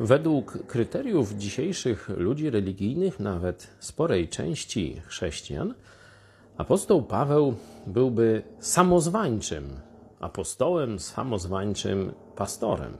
[0.00, 5.74] Według kryteriów dzisiejszych ludzi religijnych, nawet sporej części chrześcijan,
[6.56, 7.54] apostoł Paweł
[7.86, 9.64] byłby samozwańczym
[10.20, 12.96] apostołem, samozwańczym pastorem.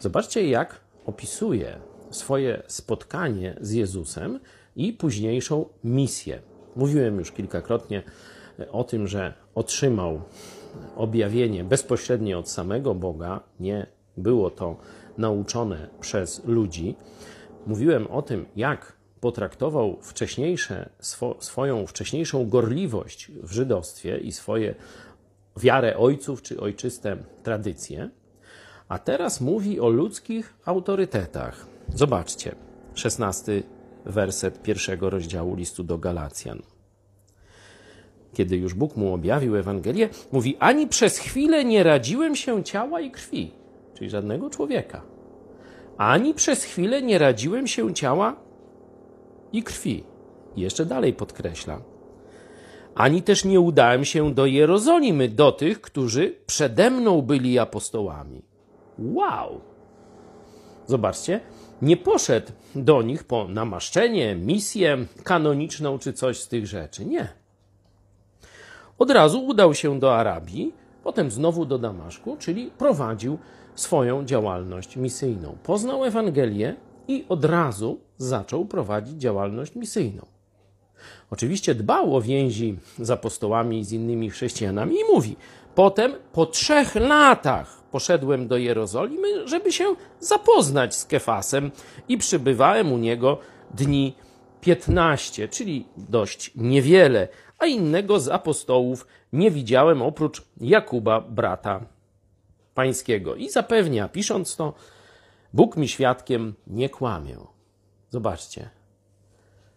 [0.00, 1.78] Zobaczcie, jak opisuje
[2.10, 4.40] swoje spotkanie z Jezusem
[4.76, 6.42] i późniejszą misję.
[6.76, 8.02] Mówiłem już kilkakrotnie
[8.72, 10.20] o tym, że otrzymał
[10.96, 13.86] objawienie bezpośrednie od samego Boga, nie
[14.16, 14.76] było to
[15.18, 16.96] nauczone przez ludzi.
[17.66, 24.74] Mówiłem o tym, jak potraktował wcześniejsze, swo, swoją wcześniejszą gorliwość w żydostwie i swoje
[25.56, 28.10] wiarę ojców czy ojczyste tradycje,
[28.88, 31.66] a teraz mówi o ludzkich autorytetach.
[31.94, 32.54] Zobaczcie,
[32.94, 33.62] szesnasty
[34.04, 36.62] werset pierwszego rozdziału listu do Galacjan.
[38.34, 43.10] Kiedy już Bóg mu objawił Ewangelię, mówi: Ani przez chwilę nie radziłem się ciała i
[43.10, 43.52] krwi,
[43.94, 45.02] czyli żadnego człowieka.
[45.96, 48.36] Ani przez chwilę nie radziłem się ciała
[49.52, 50.04] i krwi.
[50.56, 51.80] Jeszcze dalej podkreśla:
[52.94, 58.42] ani też nie udałem się do Jerozolimy, do tych, którzy przede mną byli apostołami.
[58.98, 59.60] Wow!
[60.86, 61.40] Zobaczcie,
[61.82, 67.04] nie poszedł do nich po namaszczenie, misję kanoniczną czy coś z tych rzeczy.
[67.04, 67.28] Nie.
[68.98, 70.72] Od razu udał się do Arabii,
[71.04, 73.38] potem znowu do Damaszku, czyli prowadził
[73.74, 75.56] swoją działalność misyjną.
[75.62, 76.76] Poznał Ewangelię
[77.08, 80.26] i od razu zaczął prowadzić działalność misyjną.
[81.30, 85.36] Oczywiście dbał o więzi z apostołami i z innymi chrześcijanami i mówi:
[85.74, 89.84] Potem po trzech latach poszedłem do Jerozolimy, żeby się
[90.20, 91.70] zapoznać z Kefasem
[92.08, 93.38] i przybywałem u niego
[93.74, 94.14] dni
[94.64, 101.86] 15, czyli dość niewiele, a innego z apostołów nie widziałem oprócz Jakuba, brata
[102.74, 103.34] pańskiego.
[103.34, 104.74] I zapewnia, pisząc to,
[105.52, 107.36] Bóg mi świadkiem nie kłamię.
[108.10, 108.70] Zobaczcie.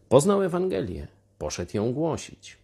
[0.10, 2.58] Poznał Ewangelię, poszedł ją głosić.